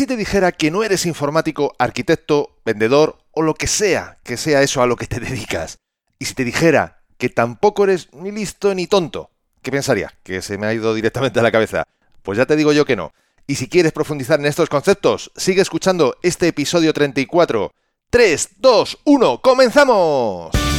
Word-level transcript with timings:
si 0.00 0.06
te 0.06 0.16
dijera 0.16 0.50
que 0.52 0.70
no 0.70 0.82
eres 0.82 1.04
informático, 1.04 1.76
arquitecto, 1.78 2.56
vendedor 2.64 3.18
o 3.32 3.42
lo 3.42 3.52
que 3.52 3.66
sea 3.66 4.16
que 4.24 4.38
sea 4.38 4.62
eso 4.62 4.80
a 4.80 4.86
lo 4.86 4.96
que 4.96 5.06
te 5.06 5.20
dedicas? 5.20 5.76
Y 6.18 6.24
si 6.24 6.32
te 6.32 6.42
dijera 6.42 7.02
que 7.18 7.28
tampoco 7.28 7.84
eres 7.84 8.08
ni 8.14 8.32
listo 8.32 8.74
ni 8.74 8.86
tonto, 8.86 9.28
¿qué 9.60 9.70
pensaría? 9.70 10.10
Que 10.22 10.40
se 10.40 10.56
me 10.56 10.66
ha 10.66 10.72
ido 10.72 10.94
directamente 10.94 11.38
a 11.38 11.42
la 11.42 11.52
cabeza. 11.52 11.84
Pues 12.22 12.38
ya 12.38 12.46
te 12.46 12.56
digo 12.56 12.72
yo 12.72 12.86
que 12.86 12.96
no. 12.96 13.12
Y 13.46 13.56
si 13.56 13.68
quieres 13.68 13.92
profundizar 13.92 14.40
en 14.40 14.46
estos 14.46 14.70
conceptos, 14.70 15.32
sigue 15.36 15.60
escuchando 15.60 16.16
este 16.22 16.48
episodio 16.48 16.94
34. 16.94 17.70
3, 18.08 18.48
2, 18.56 18.98
1, 19.04 19.42
¡comenzamos! 19.42 20.69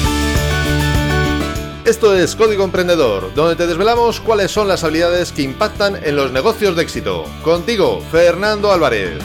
Esto 1.84 2.16
es 2.16 2.36
Código 2.36 2.63
Emprendedor, 2.63 3.34
donde 3.34 3.55
te 3.55 3.66
desvelamos 3.66 4.21
cuáles 4.21 4.52
son 4.52 4.68
las 4.68 4.84
habilidades 4.84 5.31
que 5.31 5.41
impactan 5.41 5.95
en 6.04 6.16
los 6.16 6.31
negocios 6.31 6.75
de 6.75 6.84
éxito. 6.84 7.25
Contigo, 7.43 8.02
Fernando 8.11 8.71
Álvarez. 8.71 9.18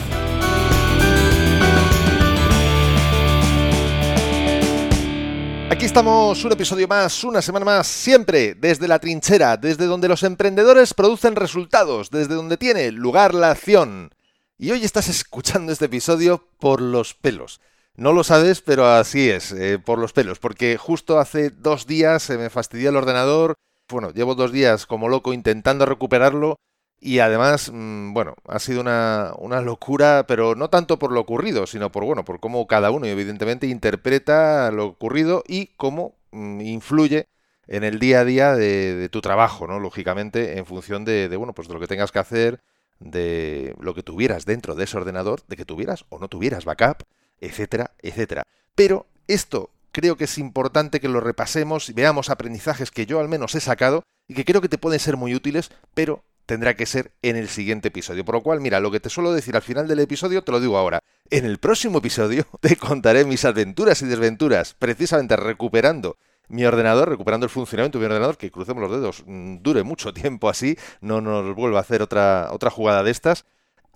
Aquí 5.69 5.85
estamos, 5.85 6.43
un 6.43 6.51
episodio 6.51 6.87
más, 6.87 7.23
una 7.23 7.43
semana 7.43 7.63
más, 7.63 7.85
siempre 7.85 8.55
desde 8.55 8.87
la 8.87 8.97
trinchera, 8.97 9.55
desde 9.55 9.85
donde 9.85 10.07
los 10.07 10.23
emprendedores 10.23 10.95
producen 10.95 11.35
resultados, 11.35 12.09
desde 12.09 12.33
donde 12.33 12.57
tiene 12.57 12.91
lugar 12.91 13.35
la 13.35 13.51
acción. 13.51 14.09
Y 14.57 14.71
hoy 14.71 14.83
estás 14.83 15.09
escuchando 15.09 15.71
este 15.71 15.85
episodio 15.85 16.43
por 16.59 16.81
los 16.81 17.13
pelos. 17.13 17.61
No 17.97 18.13
lo 18.13 18.23
sabes, 18.23 18.61
pero 18.61 18.85
así 18.85 19.27
es, 19.27 19.51
eh, 19.51 19.79
por 19.79 19.97
los 19.97 20.13
pelos, 20.13 20.37
porque 20.37 20.77
justo 20.77 21.17
hace 21.19 21.49
dos 21.49 21.87
días 21.87 22.21
se 22.21 22.37
me 22.37 22.51
fastidió 22.51 22.89
el 22.89 22.95
ordenador. 22.95 23.55
Bueno, 23.89 24.11
llevo 24.11 24.35
dos 24.35 24.51
días 24.51 24.85
como 24.85 25.09
loco 25.09 25.33
intentando 25.33 25.83
recuperarlo 25.87 26.57
y 26.99 27.19
además, 27.19 27.71
mm, 27.73 28.13
bueno, 28.13 28.35
ha 28.47 28.59
sido 28.59 28.81
una, 28.81 29.33
una, 29.39 29.61
locura, 29.61 30.25
pero 30.27 30.53
no 30.53 30.69
tanto 30.69 30.99
por 30.99 31.11
lo 31.11 31.21
ocurrido, 31.21 31.65
sino 31.65 31.91
por, 31.91 32.05
bueno, 32.05 32.23
por 32.23 32.39
cómo 32.39 32.67
cada 32.67 32.91
uno 32.91 33.07
evidentemente 33.07 33.65
interpreta 33.65 34.71
lo 34.71 34.85
ocurrido 34.85 35.43
y 35.47 35.67
cómo 35.77 36.15
mm, 36.31 36.61
influye 36.61 37.27
en 37.67 37.83
el 37.83 37.99
día 37.99 38.21
a 38.21 38.25
día 38.25 38.55
de, 38.55 39.09
tu 39.09 39.21
trabajo, 39.21 39.65
¿no? 39.67 39.79
Lógicamente, 39.79 40.57
en 40.59 40.67
función 40.67 41.03
de, 41.03 41.35
bueno, 41.35 41.53
pues 41.53 41.67
de 41.67 41.73
lo 41.73 41.79
que 41.79 41.87
tengas 41.87 42.11
que 42.11 42.19
hacer, 42.19 42.61
de 42.99 43.75
lo 43.79 43.95
que 43.95 44.03
tuvieras 44.03 44.45
dentro 44.45 44.75
de 44.75 44.83
ese 44.85 44.97
ordenador, 44.97 45.41
de 45.47 45.55
que 45.55 45.65
tuvieras 45.65 46.05
o 46.09 46.19
no 46.19 46.27
tuvieras 46.29 46.65
backup, 46.65 47.03
etcétera, 47.41 47.91
etcétera. 48.01 48.43
Pero 48.75 49.05
esto 49.27 49.71
creo 49.91 50.15
que 50.15 50.25
es 50.25 50.37
importante 50.37 50.99
que 50.99 51.09
lo 51.09 51.19
repasemos 51.19 51.89
y 51.89 51.93
veamos 51.93 52.29
aprendizajes 52.29 52.91
que 52.91 53.05
yo 53.05 53.19
al 53.19 53.29
menos 53.29 53.55
he 53.55 53.59
sacado 53.59 54.03
y 54.27 54.35
que 54.35 54.45
creo 54.45 54.61
que 54.61 54.69
te 54.69 54.77
pueden 54.77 54.99
ser 54.99 55.17
muy 55.17 55.33
útiles, 55.33 55.71
pero 55.93 56.23
tendrá 56.45 56.75
que 56.75 56.85
ser 56.85 57.11
en 57.21 57.35
el 57.35 57.49
siguiente 57.49 57.89
episodio. 57.89 58.25
Por 58.25 58.35
lo 58.35 58.41
cual, 58.41 58.61
mira, 58.61 58.79
lo 58.79 58.89
que 58.89 58.99
te 58.99 59.09
suelo 59.09 59.33
decir 59.33 59.55
al 59.55 59.61
final 59.61 59.87
del 59.87 59.99
episodio, 59.99 60.43
te 60.43 60.51
lo 60.51 60.59
digo 60.59 60.77
ahora. 60.77 60.99
En 61.29 61.45
el 61.45 61.59
próximo 61.59 61.99
episodio 61.99 62.45
te 62.61 62.75
contaré 62.75 63.25
mis 63.25 63.45
aventuras 63.45 64.01
y 64.01 64.05
desventuras, 64.05 64.75
precisamente 64.77 65.35
recuperando 65.35 66.17
mi 66.47 66.63
ordenador, 66.65 67.09
recuperando 67.09 67.45
el 67.45 67.49
funcionamiento 67.49 67.97
de 67.97 68.03
mi 68.03 68.05
ordenador, 68.05 68.37
que 68.37 68.51
crucemos 68.51 68.81
los 68.81 68.91
dedos, 68.91 69.23
mm, 69.25 69.57
dure 69.61 69.83
mucho 69.83 70.13
tiempo 70.13 70.49
así, 70.49 70.77
no 71.01 71.19
nos 71.19 71.53
vuelva 71.55 71.79
a 71.79 71.81
hacer 71.81 72.01
otra, 72.01 72.49
otra 72.51 72.69
jugada 72.69 73.03
de 73.03 73.11
estas. 73.11 73.45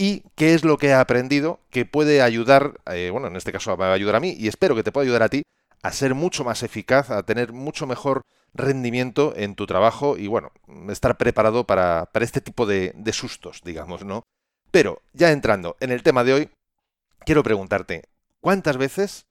Y 0.01 0.23
qué 0.33 0.55
es 0.55 0.63
lo 0.63 0.79
que 0.79 0.87
he 0.87 0.93
aprendido 0.95 1.59
que 1.69 1.85
puede 1.85 2.23
ayudar, 2.23 2.81
eh, 2.87 3.09
bueno, 3.11 3.27
en 3.27 3.35
este 3.35 3.51
caso 3.51 3.77
va 3.77 3.91
a 3.91 3.93
ayudar 3.93 4.15
a 4.15 4.19
mí 4.19 4.35
y 4.35 4.47
espero 4.47 4.73
que 4.73 4.81
te 4.81 4.91
pueda 4.91 5.03
ayudar 5.03 5.21
a 5.21 5.29
ti 5.29 5.43
a 5.83 5.91
ser 5.91 6.15
mucho 6.15 6.43
más 6.43 6.63
eficaz, 6.63 7.11
a 7.11 7.21
tener 7.21 7.53
mucho 7.53 7.85
mejor 7.85 8.23
rendimiento 8.55 9.33
en 9.35 9.53
tu 9.53 9.67
trabajo 9.67 10.17
y 10.17 10.25
bueno, 10.25 10.53
estar 10.89 11.17
preparado 11.17 11.67
para, 11.67 12.07
para 12.11 12.25
este 12.25 12.41
tipo 12.41 12.65
de, 12.65 12.93
de 12.95 13.13
sustos, 13.13 13.61
digamos, 13.63 14.03
¿no? 14.03 14.23
Pero 14.71 15.03
ya 15.13 15.31
entrando 15.31 15.77
en 15.79 15.91
el 15.91 16.01
tema 16.01 16.23
de 16.23 16.33
hoy, 16.33 16.49
quiero 17.23 17.43
preguntarte, 17.43 18.05
¿cuántas 18.39 18.77
veces 18.77 19.27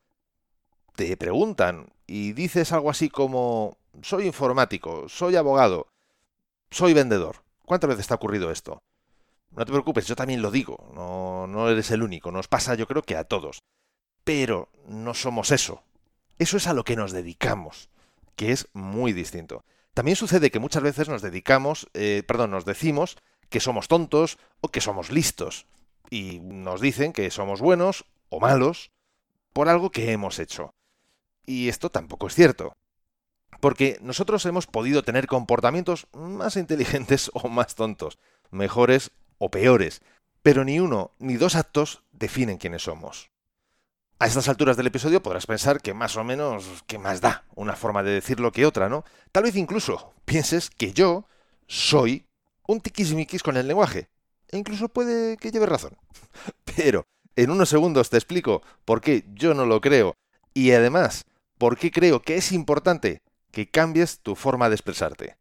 te 0.95 1.17
preguntan 1.17 1.89
y 2.07 2.33
dices 2.33 2.71
algo 2.71 2.91
así 2.91 3.11
como, 3.11 3.77
soy 4.03 4.25
informático, 4.25 5.09
soy 5.09 5.35
abogado, 5.35 5.89
soy 6.71 6.95
vendedor? 6.95 7.43
¿Cuántas 7.65 7.91
veces 7.91 8.07
te 8.07 8.15
ha 8.15 8.23
ocurrido 8.23 8.53
esto? 8.53 8.81
No 9.51 9.65
te 9.65 9.73
preocupes, 9.73 10.07
yo 10.07 10.15
también 10.15 10.43
lo 10.43 10.51
digo, 10.51 10.91
no, 10.95 11.69
eres 11.69 11.91
el 11.91 12.03
único, 12.03 12.31
nos 12.31 12.47
pasa 12.47 12.75
yo 12.77 12.87
creo 12.87 13.03
que 13.03 13.17
a 13.17 13.25
todos. 13.25 13.63
Pero 14.23 14.69
no 14.87 15.15
somos 15.15 15.51
eso. 15.51 15.83
Eso 16.39 16.57
es 16.57 16.67
a 16.67 16.73
lo 16.73 16.85
que 16.85 16.97
nos 16.97 17.13
dedicamos, 17.13 17.91
que 18.37 18.53
es 18.53 18.69
muy 18.73 19.13
distinto. 19.13 19.65
También 19.93 20.17
sucede 20.17 20.51
que 20.51 20.61
muchas 20.61 20.83
veces 20.83 21.09
nos 21.09 21.23
dedicamos, 21.23 21.89
eh, 21.95 22.23
perdón, 22.27 22.53
nos 22.53 22.65
decimos 22.65 23.17
que 23.49 23.61
somos 23.61 23.89
tontos 23.89 24.39
o 24.61 24.69
que 24.69 24.81
somos 24.81 25.11
listos. 25.11 25.67
Y 26.11 26.41
nos 26.41 26.81
dicen 26.81 27.13
que 27.13 27.31
somos 27.31 27.61
buenos 27.61 28.05
o 28.29 28.41
malos 28.41 28.93
por 29.53 29.69
algo 29.69 29.91
que 29.91 30.13
hemos 30.13 30.39
hecho. 30.39 30.75
Y 31.45 31.69
esto 31.69 31.91
tampoco 31.91 32.29
es 32.29 32.35
cierto. 32.35 32.77
Porque 33.61 33.99
nosotros 34.01 34.47
hemos 34.47 34.67
podido 34.67 35.03
tener 35.03 35.27
comportamientos 35.27 36.07
más 36.13 36.57
inteligentes 36.65 37.31
o 37.35 37.49
más 37.49 37.75
tontos, 37.75 38.19
mejores 38.51 39.11
o 39.41 39.51
peores, 39.51 40.03
pero 40.43 40.65
ni 40.65 40.79
uno 40.79 41.13
ni 41.19 41.35
dos 41.35 41.57
actos 41.57 42.05
definen 42.13 42.59
quiénes 42.59 42.83
somos. 42.83 43.31
A 44.21 44.27
estas 44.27 44.49
alturas 44.49 44.77
del 44.77 44.87
episodio 44.87 45.23
podrás 45.23 45.47
pensar 45.47 45.81
que 45.81 45.95
más 45.95 46.17
o 46.19 46.25
menos, 46.25 46.85
¿qué 46.87 46.99
más 46.99 47.23
da? 47.23 47.47
Una 47.55 47.75
forma 47.75 48.03
de 48.03 48.13
decirlo 48.13 48.53
que 48.53 48.67
otra, 48.67 48.91
¿no? 48.91 49.03
Tal 49.33 49.45
vez 49.45 49.57
incluso 49.57 50.13
pienses 50.27 50.69
que 50.69 50.93
yo 50.93 51.27
soy 51.67 52.27
un 52.67 52.83
tiquismiquis 52.83 53.43
con 53.43 53.57
el 53.57 53.67
lenguaje. 53.67 54.11
E 54.49 54.59
incluso 54.59 54.91
puede 54.91 55.39
que 55.39 55.51
lleve 55.51 55.65
razón. 55.65 55.97
Pero 56.77 57.07
en 57.35 57.51
unos 57.51 57.71
segundos 57.71 58.11
te 58.11 58.19
explico 58.19 58.63
por 58.85 59.01
qué 59.01 59.25
yo 59.33 59.55
no 59.55 59.65
lo 59.65 59.81
creo 59.81 60.15
y 60.53 60.73
además 60.73 61.25
por 61.57 61.79
qué 61.79 61.91
creo 61.91 62.21
que 62.21 62.37
es 62.37 62.53
importante 62.53 63.23
que 63.51 63.71
cambies 63.71 64.21
tu 64.21 64.37
forma 64.37 64.69
de 64.69 64.75
expresarte. 64.75 65.37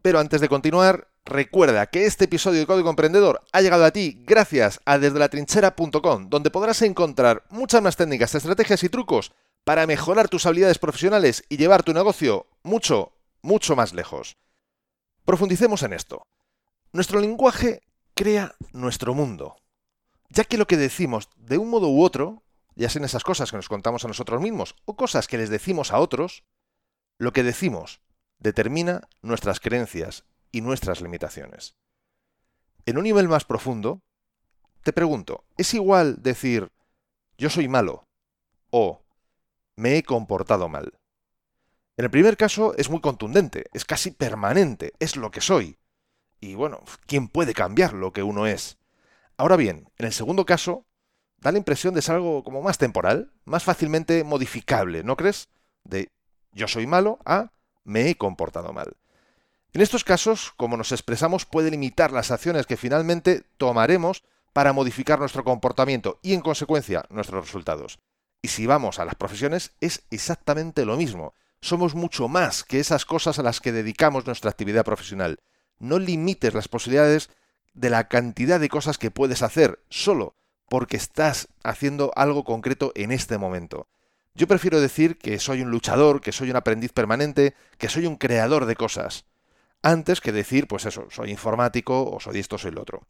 Pero 0.00 0.18
antes 0.18 0.40
de 0.40 0.48
continuar, 0.48 1.11
Recuerda 1.24 1.86
que 1.86 2.04
este 2.04 2.24
episodio 2.24 2.58
de 2.60 2.66
Código 2.66 2.90
Emprendedor 2.90 3.42
ha 3.52 3.60
llegado 3.60 3.84
a 3.84 3.92
ti 3.92 4.22
gracias 4.26 4.80
a 4.84 4.98
desde 4.98 5.20
la 5.20 5.28
trinchera.com, 5.28 6.28
donde 6.28 6.50
podrás 6.50 6.82
encontrar 6.82 7.44
muchas 7.48 7.80
más 7.80 7.96
técnicas, 7.96 8.34
estrategias 8.34 8.82
y 8.82 8.88
trucos 8.88 9.32
para 9.64 9.86
mejorar 9.86 10.28
tus 10.28 10.46
habilidades 10.46 10.78
profesionales 10.78 11.44
y 11.48 11.58
llevar 11.58 11.84
tu 11.84 11.92
negocio 11.92 12.48
mucho, 12.64 13.12
mucho 13.40 13.76
más 13.76 13.92
lejos. 13.92 14.36
Profundicemos 15.24 15.84
en 15.84 15.92
esto. 15.92 16.26
Nuestro 16.92 17.20
lenguaje 17.20 17.82
crea 18.14 18.56
nuestro 18.72 19.14
mundo, 19.14 19.56
ya 20.28 20.42
que 20.42 20.58
lo 20.58 20.66
que 20.66 20.76
decimos 20.76 21.28
de 21.36 21.56
un 21.56 21.70
modo 21.70 21.88
u 21.88 22.02
otro, 22.02 22.42
ya 22.74 22.90
sean 22.90 23.04
esas 23.04 23.22
cosas 23.22 23.52
que 23.52 23.56
nos 23.56 23.68
contamos 23.68 24.04
a 24.04 24.08
nosotros 24.08 24.40
mismos 24.40 24.74
o 24.86 24.96
cosas 24.96 25.28
que 25.28 25.38
les 25.38 25.50
decimos 25.50 25.92
a 25.92 26.00
otros, 26.00 26.42
lo 27.18 27.32
que 27.32 27.44
decimos 27.44 28.00
determina 28.40 29.08
nuestras 29.22 29.60
creencias 29.60 30.24
y 30.52 30.60
nuestras 30.60 31.00
limitaciones. 31.00 31.74
En 32.86 32.98
un 32.98 33.04
nivel 33.04 33.28
más 33.28 33.44
profundo, 33.44 34.02
te 34.82 34.92
pregunto, 34.92 35.44
¿es 35.56 35.74
igual 35.74 36.22
decir 36.22 36.70
yo 37.38 37.50
soy 37.50 37.68
malo 37.68 38.06
o 38.70 39.02
me 39.76 39.96
he 39.96 40.02
comportado 40.02 40.68
mal? 40.68 40.92
En 41.96 42.04
el 42.04 42.10
primer 42.10 42.36
caso 42.36 42.74
es 42.76 42.90
muy 42.90 43.00
contundente, 43.00 43.66
es 43.72 43.84
casi 43.84 44.10
permanente, 44.10 44.92
es 44.98 45.16
lo 45.16 45.30
que 45.30 45.40
soy. 45.40 45.78
Y 46.40 46.54
bueno, 46.54 46.82
¿quién 47.06 47.28
puede 47.28 47.54
cambiar 47.54 47.92
lo 47.92 48.12
que 48.12 48.22
uno 48.22 48.46
es? 48.46 48.78
Ahora 49.36 49.56
bien, 49.56 49.88
en 49.98 50.06
el 50.06 50.12
segundo 50.12 50.44
caso, 50.44 50.86
da 51.38 51.52
la 51.52 51.58
impresión 51.58 51.94
de 51.94 52.02
ser 52.02 52.16
algo 52.16 52.42
como 52.42 52.62
más 52.62 52.78
temporal, 52.78 53.32
más 53.44 53.64
fácilmente 53.64 54.24
modificable, 54.24 55.04
¿no 55.04 55.16
crees? 55.16 55.48
De 55.84 56.08
yo 56.52 56.68
soy 56.68 56.86
malo 56.86 57.18
a 57.24 57.52
me 57.84 58.08
he 58.08 58.16
comportado 58.16 58.72
mal. 58.72 58.96
En 59.74 59.80
estos 59.80 60.04
casos, 60.04 60.52
como 60.58 60.76
nos 60.76 60.92
expresamos, 60.92 61.46
puede 61.46 61.70
limitar 61.70 62.12
las 62.12 62.30
acciones 62.30 62.66
que 62.66 62.76
finalmente 62.76 63.44
tomaremos 63.56 64.22
para 64.52 64.74
modificar 64.74 65.18
nuestro 65.18 65.44
comportamiento 65.44 66.18
y, 66.20 66.34
en 66.34 66.42
consecuencia, 66.42 67.06
nuestros 67.08 67.46
resultados. 67.46 67.98
Y 68.42 68.48
si 68.48 68.66
vamos 68.66 68.98
a 68.98 69.06
las 69.06 69.14
profesiones, 69.14 69.72
es 69.80 70.02
exactamente 70.10 70.84
lo 70.84 70.98
mismo. 70.98 71.32
Somos 71.62 71.94
mucho 71.94 72.28
más 72.28 72.64
que 72.64 72.80
esas 72.80 73.06
cosas 73.06 73.38
a 73.38 73.42
las 73.42 73.60
que 73.60 73.72
dedicamos 73.72 74.26
nuestra 74.26 74.50
actividad 74.50 74.84
profesional. 74.84 75.38
No 75.78 75.98
limites 75.98 76.52
las 76.52 76.68
posibilidades 76.68 77.30
de 77.72 77.88
la 77.88 78.08
cantidad 78.08 78.60
de 78.60 78.68
cosas 78.68 78.98
que 78.98 79.10
puedes 79.10 79.40
hacer 79.40 79.82
solo 79.88 80.36
porque 80.68 80.98
estás 80.98 81.48
haciendo 81.64 82.12
algo 82.14 82.44
concreto 82.44 82.92
en 82.94 83.10
este 83.10 83.38
momento. 83.38 83.88
Yo 84.34 84.46
prefiero 84.46 84.82
decir 84.82 85.16
que 85.16 85.38
soy 85.38 85.62
un 85.62 85.70
luchador, 85.70 86.20
que 86.20 86.32
soy 86.32 86.50
un 86.50 86.56
aprendiz 86.56 86.92
permanente, 86.92 87.54
que 87.78 87.88
soy 87.88 88.04
un 88.04 88.16
creador 88.16 88.66
de 88.66 88.76
cosas 88.76 89.24
antes 89.82 90.20
que 90.20 90.32
decir, 90.32 90.68
pues 90.68 90.86
eso, 90.86 91.06
soy 91.10 91.30
informático 91.30 92.10
o 92.10 92.20
soy 92.20 92.38
esto, 92.38 92.58
soy 92.58 92.70
lo 92.70 92.82
otro. 92.82 93.02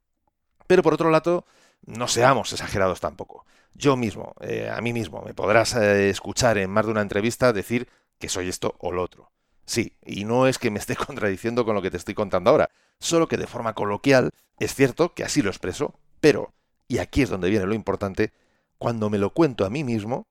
Pero 0.67 0.83
por 0.83 0.95
otro 0.95 1.11
lado, 1.11 1.45
no 1.85 2.09
seamos 2.09 2.53
exagerados 2.53 3.01
tampoco. 3.01 3.45
Yo 3.75 3.97
mismo, 3.97 4.35
eh, 4.41 4.71
a 4.71 4.81
mí 4.81 4.93
mismo, 4.93 5.23
me 5.23 5.35
podrás 5.35 5.75
eh, 5.75 6.11
escuchar 6.11 6.59
en 6.59 6.71
más 6.71 6.87
de 6.87 6.93
una 6.93 7.03
entrevista 7.03 7.53
decir 7.53 7.89
que 8.19 8.29
soy 8.29 8.49
esto 8.49 8.77
o 8.79 8.93
lo 8.93 9.03
otro. 9.03 9.31
Sí, 9.65 9.97
y 10.05 10.25
no 10.25 10.47
es 10.47 10.59
que 10.59 10.71
me 10.71 10.79
esté 10.79 10.97
contradiciendo 11.07 11.65
con 11.65 11.75
lo 11.75 11.83
que 11.83 11.91
te 11.91 11.97
estoy 11.97 12.15
contando 12.15 12.51
ahora, 12.51 12.71
solo 12.99 13.29
que 13.29 13.37
de 13.37 13.47
forma 13.47 13.75
coloquial 13.75 14.31
es 14.59 14.75
cierto 14.75 15.15
que 15.15 15.25
así 15.25 15.43
lo 15.43 15.51
expreso, 15.51 15.95
pero 16.21 16.53
y 16.89 16.99
aquí 16.99 17.23
es 17.23 17.31
donde 17.31 17.49
viene 17.49 17.67
lo 17.67 17.75
importante, 17.75 18.33
cuando 18.79 19.09
me 19.09 19.19
lo 19.19 19.33
cuento 19.33 19.65
a 19.65 19.71
mí 19.71 19.83
mismo, 19.83 20.27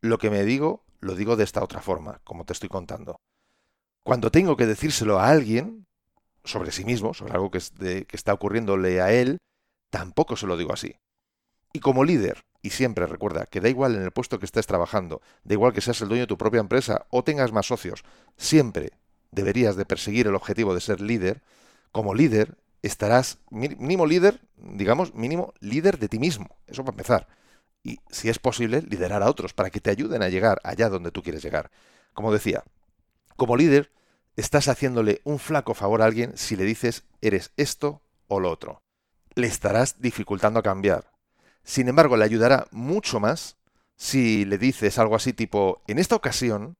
lo 0.00 0.18
que 0.18 0.30
me 0.30 0.44
digo, 0.44 0.84
lo 1.00 1.14
digo 1.14 1.36
de 1.36 1.44
esta 1.44 1.62
otra 1.62 1.82
forma, 1.82 2.20
como 2.24 2.44
te 2.44 2.52
estoy 2.52 2.68
contando. 2.68 3.20
Cuando 4.02 4.30
tengo 4.30 4.56
que 4.56 4.66
decírselo 4.66 5.18
a 5.18 5.28
alguien, 5.28 5.86
sobre 6.44 6.72
sí 6.72 6.84
mismo, 6.84 7.14
sobre 7.14 7.34
algo 7.34 7.50
que, 7.50 7.58
está 8.10 8.32
ocurriéndole 8.32 9.00
a 9.00 9.12
él, 9.12 9.38
tampoco 9.90 10.36
se 10.36 10.46
lo 10.46 10.56
digo 10.56 10.72
así. 10.72 10.96
Y 11.72 11.80
como 11.80 12.04
líder, 12.04 12.44
y 12.62 12.70
siempre 12.70 13.06
recuerda 13.06 13.46
que 13.46 13.60
da 13.60 13.68
igual 13.68 13.94
en 13.94 14.02
el 14.02 14.10
puesto 14.10 14.38
que 14.38 14.46
estés 14.46 14.66
trabajando, 14.66 15.20
da 15.44 15.54
igual 15.54 15.72
que 15.72 15.80
seas 15.80 16.00
el 16.00 16.08
dueño 16.08 16.22
de 16.22 16.28
tu 16.28 16.38
propia 16.38 16.60
empresa 16.60 17.06
o 17.10 17.22
tengas 17.22 17.52
más 17.52 17.66
socios, 17.66 18.04
siempre 18.36 18.92
deberías 19.30 19.76
de 19.76 19.84
perseguir 19.84 20.26
el 20.26 20.34
objetivo 20.34 20.74
de 20.74 20.80
ser 20.80 21.00
líder. 21.00 21.42
Como 21.92 22.14
líder 22.14 22.56
estarás 22.82 23.38
mínimo 23.50 24.06
líder, 24.06 24.40
digamos, 24.56 25.14
mínimo 25.14 25.52
líder 25.60 25.98
de 25.98 26.08
ti 26.08 26.18
mismo. 26.18 26.56
Eso 26.66 26.84
para 26.84 26.94
empezar. 26.94 27.28
Y 27.82 28.00
si 28.10 28.28
es 28.28 28.38
posible, 28.38 28.82
liderar 28.82 29.22
a 29.22 29.30
otros 29.30 29.52
para 29.52 29.70
que 29.70 29.80
te 29.80 29.90
ayuden 29.90 30.22
a 30.22 30.28
llegar 30.28 30.60
allá 30.64 30.88
donde 30.88 31.10
tú 31.10 31.22
quieres 31.22 31.42
llegar. 31.42 31.70
Como 32.12 32.32
decía, 32.32 32.64
como 33.38 33.56
líder 33.56 33.92
estás 34.36 34.68
haciéndole 34.68 35.22
un 35.24 35.38
flaco 35.38 35.72
favor 35.72 36.02
a 36.02 36.06
alguien 36.06 36.36
si 36.36 36.56
le 36.56 36.64
dices 36.64 37.04
eres 37.22 37.52
esto 37.56 38.02
o 38.26 38.40
lo 38.40 38.50
otro. 38.50 38.82
Le 39.34 39.46
estarás 39.46 40.02
dificultando 40.02 40.58
a 40.58 40.62
cambiar. 40.64 41.12
Sin 41.62 41.88
embargo, 41.88 42.16
le 42.16 42.24
ayudará 42.24 42.66
mucho 42.72 43.20
más 43.20 43.56
si 43.96 44.44
le 44.44 44.58
dices 44.58 44.98
algo 44.98 45.14
así 45.14 45.32
tipo, 45.32 45.82
en 45.86 45.98
esta 45.98 46.16
ocasión 46.16 46.76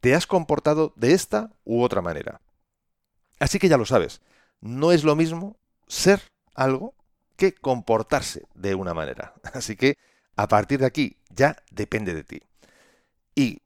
te 0.00 0.14
has 0.14 0.26
comportado 0.26 0.94
de 0.96 1.12
esta 1.12 1.50
u 1.64 1.82
otra 1.82 2.00
manera. 2.00 2.40
Así 3.38 3.58
que 3.58 3.68
ya 3.68 3.76
lo 3.76 3.84
sabes, 3.84 4.22
no 4.60 4.92
es 4.92 5.04
lo 5.04 5.14
mismo 5.14 5.56
ser 5.88 6.22
algo 6.54 6.94
que 7.36 7.52
comportarse 7.52 8.46
de 8.54 8.74
una 8.74 8.94
manera. 8.94 9.34
Así 9.52 9.76
que 9.76 9.98
a 10.36 10.48
partir 10.48 10.80
de 10.80 10.86
aquí 10.86 11.16
ya 11.28 11.62
depende 11.70 12.14
de 12.14 12.24
ti. 12.24 12.42
Y 13.34 13.60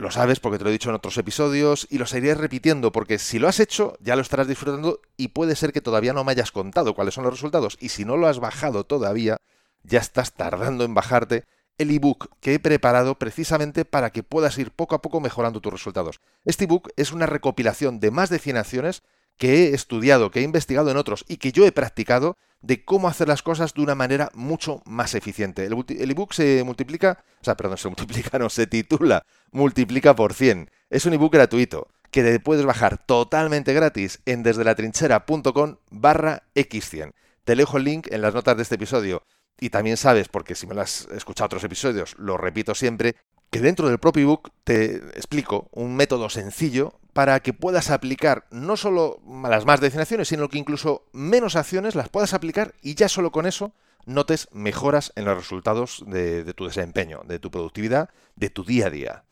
lo 0.00 0.10
sabes 0.10 0.40
porque 0.40 0.58
te 0.58 0.64
lo 0.64 0.70
he 0.70 0.72
dicho 0.72 0.88
en 0.88 0.96
otros 0.96 1.16
episodios 1.18 1.86
y 1.90 1.98
lo 1.98 2.06
seguiré 2.06 2.34
repitiendo 2.34 2.90
porque 2.90 3.18
si 3.18 3.38
lo 3.38 3.48
has 3.48 3.60
hecho 3.60 3.96
ya 4.00 4.16
lo 4.16 4.22
estarás 4.22 4.48
disfrutando 4.48 5.00
y 5.16 5.28
puede 5.28 5.54
ser 5.56 5.72
que 5.72 5.80
todavía 5.80 6.12
no 6.12 6.24
me 6.24 6.32
hayas 6.32 6.52
contado 6.52 6.94
cuáles 6.94 7.14
son 7.14 7.24
los 7.24 7.34
resultados 7.34 7.76
y 7.80 7.90
si 7.90 8.04
no 8.04 8.16
lo 8.16 8.26
has 8.26 8.40
bajado 8.40 8.84
todavía 8.84 9.38
ya 9.82 10.00
estás 10.00 10.32
tardando 10.32 10.84
en 10.84 10.94
bajarte 10.94 11.44
el 11.78 11.90
ebook 11.90 12.28
que 12.40 12.54
he 12.54 12.58
preparado 12.58 13.18
precisamente 13.18 13.84
para 13.84 14.10
que 14.10 14.22
puedas 14.22 14.58
ir 14.58 14.70
poco 14.70 14.94
a 14.94 15.02
poco 15.02 15.20
mejorando 15.20 15.60
tus 15.60 15.72
resultados. 15.72 16.20
Este 16.44 16.64
ebook 16.64 16.90
es 16.96 17.12
una 17.12 17.26
recopilación 17.26 18.00
de 18.00 18.10
más 18.10 18.28
de 18.28 18.38
100 18.38 18.58
acciones 18.58 19.02
que 19.38 19.64
he 19.64 19.74
estudiado, 19.74 20.30
que 20.30 20.40
he 20.40 20.42
investigado 20.42 20.90
en 20.90 20.98
otros 20.98 21.24
y 21.26 21.38
que 21.38 21.52
yo 21.52 21.66
he 21.66 21.72
practicado 21.72 22.36
de 22.62 22.84
cómo 22.84 23.08
hacer 23.08 23.28
las 23.28 23.42
cosas 23.42 23.74
de 23.74 23.82
una 23.82 23.94
manera 23.94 24.30
mucho 24.34 24.82
más 24.84 25.14
eficiente. 25.14 25.64
El, 25.64 25.72
ebook 26.10 26.32
se 26.32 26.62
multiplica, 26.64 27.22
o 27.40 27.44
sea, 27.44 27.56
perdón, 27.56 27.78
se 27.78 27.88
multiplica, 27.88 28.38
no, 28.38 28.50
se 28.50 28.66
titula 28.66 29.24
Multiplica 29.52 30.14
por 30.14 30.34
100. 30.34 30.70
Es 30.90 31.06
un 31.06 31.14
ebook 31.14 31.32
gratuito 31.32 31.88
que 32.10 32.40
puedes 32.40 32.66
bajar 32.66 32.98
totalmente 32.98 33.72
gratis 33.72 34.20
en 34.26 34.42
desde 34.42 34.64
la 34.64 34.74
trinchera.com 34.74 35.76
barra 35.90 36.42
x100. 36.54 37.12
Te 37.44 37.56
dejo 37.56 37.78
el 37.78 37.84
link 37.84 38.08
en 38.10 38.20
las 38.20 38.34
notas 38.34 38.56
de 38.56 38.62
este 38.62 38.74
episodio. 38.74 39.22
Y 39.62 39.68
también 39.68 39.98
sabes, 39.98 40.28
porque 40.28 40.54
si 40.54 40.66
me 40.66 40.74
lo 40.74 40.80
has 40.80 41.06
escuchado 41.12 41.46
otros 41.46 41.64
episodios, 41.64 42.16
lo 42.18 42.38
repito 42.38 42.74
siempre, 42.74 43.16
que 43.50 43.60
dentro 43.60 43.88
del 43.88 43.98
propio 43.98 44.22
ebook 44.22 44.50
te 44.64 44.96
explico 45.16 45.68
un 45.72 45.96
método 45.96 46.30
sencillo 46.30 46.98
para 47.12 47.40
que 47.40 47.52
puedas 47.52 47.90
aplicar 47.90 48.46
no 48.50 48.76
solo 48.76 49.20
las 49.48 49.66
más 49.66 49.80
de 49.80 49.90
100 49.90 50.00
acciones, 50.00 50.28
sino 50.28 50.48
que 50.48 50.58
incluso 50.58 51.06
menos 51.12 51.56
acciones 51.56 51.94
las 51.96 52.08
puedas 52.08 52.32
aplicar 52.32 52.74
y 52.80 52.94
ya 52.94 53.08
solo 53.08 53.32
con 53.32 53.46
eso 53.46 53.72
notes 54.06 54.48
mejoras 54.52 55.12
en 55.16 55.24
los 55.24 55.36
resultados 55.36 56.04
de, 56.06 56.44
de 56.44 56.54
tu 56.54 56.64
desempeño, 56.64 57.22
de 57.26 57.38
tu 57.38 57.50
productividad, 57.50 58.10
de 58.36 58.50
tu 58.50 58.64
día 58.64 58.86
a 58.86 58.90
día. 58.90 59.24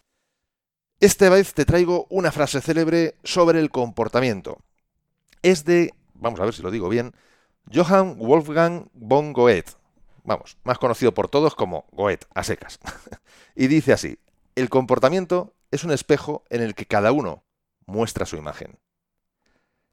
Esta 1.00 1.30
vez 1.30 1.54
te 1.54 1.64
traigo 1.64 2.06
una 2.10 2.32
frase 2.32 2.60
célebre 2.60 3.14
sobre 3.22 3.60
el 3.60 3.70
comportamiento. 3.70 4.58
Es 5.42 5.64
de, 5.64 5.94
vamos 6.14 6.40
a 6.40 6.44
ver 6.44 6.54
si 6.54 6.62
lo 6.62 6.72
digo 6.72 6.88
bien, 6.88 7.14
Johann 7.72 8.18
Wolfgang 8.18 8.88
von 8.94 9.32
Goethe, 9.32 9.77
vamos, 10.28 10.58
más 10.62 10.78
conocido 10.78 11.12
por 11.12 11.28
todos 11.28 11.54
como 11.54 11.86
Goethe, 11.90 12.26
a 12.34 12.44
secas. 12.44 12.78
y 13.56 13.66
dice 13.66 13.92
así, 13.92 14.18
el 14.54 14.68
comportamiento 14.68 15.54
es 15.70 15.84
un 15.84 15.90
espejo 15.90 16.44
en 16.50 16.62
el 16.62 16.74
que 16.74 16.86
cada 16.86 17.10
uno 17.12 17.44
muestra 17.86 18.26
su 18.26 18.36
imagen. 18.36 18.78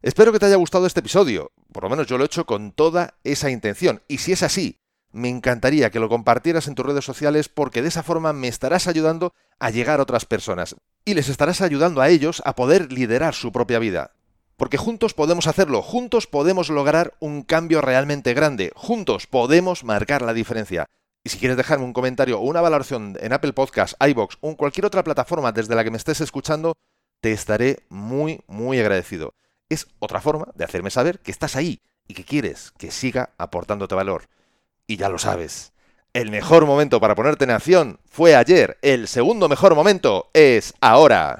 Espero 0.02 0.32
que 0.32 0.40
te 0.40 0.46
haya 0.46 0.58
gustado 0.58 0.86
este 0.86 1.00
episodio, 1.00 1.52
por 1.72 1.84
lo 1.84 1.90
menos 1.90 2.06
yo 2.06 2.18
lo 2.18 2.24
he 2.24 2.28
hecho 2.28 2.46
con 2.46 2.72
toda 2.72 3.16
esa 3.24 3.50
intención, 3.50 4.04
y 4.08 4.20
si 4.20 4.34
es 4.34 4.44
así, 4.44 4.80
me 5.12 5.30
encantaría 5.30 5.90
que 5.90 6.00
lo 6.00 6.10
compartieras 6.10 6.68
en 6.68 6.76
tus 6.76 6.86
redes 6.86 7.06
sociales 7.06 7.48
porque 7.48 7.82
de 7.82 7.88
esa 7.88 8.04
forma 8.04 8.34
me 8.34 8.50
estarás 8.50 8.88
ayudando 8.88 9.34
a 9.60 9.70
llegar 9.70 10.00
a 10.00 10.04
otras 10.04 10.26
personas 10.26 10.76
y 11.06 11.14
les 11.14 11.30
estarás 11.30 11.62
ayudando 11.62 12.02
a 12.02 12.10
ellos 12.10 12.42
a 12.46 12.56
poder 12.56 12.92
liderar 12.92 13.34
su 13.34 13.54
propia 13.54 13.80
vida. 13.80 14.12
Porque 14.58 14.78
juntos 14.78 15.14
podemos 15.14 15.48
hacerlo, 15.48 15.82
juntos 15.82 16.28
podemos 16.28 16.70
lograr 16.70 17.14
un 17.20 17.44
cambio 17.44 17.82
realmente 17.82 18.34
grande, 18.34 18.72
juntos 18.76 19.28
podemos 19.28 19.84
marcar 19.84 20.22
la 20.22 20.34
diferencia. 20.34 20.86
Y 21.24 21.30
si 21.30 21.40
quieres 21.40 21.58
dejarme 21.58 21.86
un 21.86 21.94
comentario 21.94 22.40
o 22.40 22.44
una 22.44 22.62
valoración 22.62 23.18
en 23.20 23.34
Apple 23.34 23.54
Podcasts, 23.54 23.98
iBox 24.00 24.38
o 24.42 24.50
en 24.50 24.56
cualquier 24.56 24.86
otra 24.86 25.04
plataforma 25.04 25.52
desde 25.52 25.76
la 25.76 25.84
que 25.84 25.92
me 25.92 25.98
estés 25.98 26.22
escuchando, 26.22 26.76
te 27.20 27.32
estaré 27.32 27.80
muy, 27.90 28.42
muy 28.48 28.80
agradecido. 28.80 29.34
Es 29.68 29.88
otra 30.00 30.22
forma 30.22 30.48
de 30.56 30.64
hacerme 30.64 30.92
saber 30.92 31.20
que 31.20 31.32
estás 31.32 31.56
ahí 31.56 31.82
y 32.08 32.14
que 32.14 32.24
quieres 32.24 32.72
que 32.78 32.92
siga 32.92 33.32
aportándote 33.38 33.96
valor. 33.96 34.28
Y 34.88 34.98
ya 34.98 35.10
lo 35.10 35.18
sabes, 35.18 35.74
el 36.14 36.32
mejor 36.32 36.66
momento 36.66 37.02
para 37.02 37.16
ponerte 37.16 37.44
en 37.44 37.52
acción 37.52 38.00
fue 38.10 38.36
ayer, 38.36 38.78
el 38.82 39.10
segundo 39.10 39.50
mejor 39.50 39.76
momento 39.76 40.30
es 40.34 40.74
ahora. 40.80 41.40